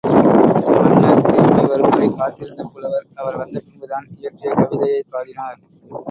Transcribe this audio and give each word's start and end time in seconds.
மன்னர் 0.75 1.25
திரும்பி 1.25 1.65
வரும்வரை 1.65 2.09
காத்திருந்த 2.09 2.63
புலவர், 2.73 3.05
அவர் 3.15 3.37
வந்த 3.37 3.59
பின்பு 3.59 3.87
தாம் 3.87 4.07
இயற்றிய 4.17 4.53
கவிதையைப் 4.53 5.11
பாடினார். 5.11 5.59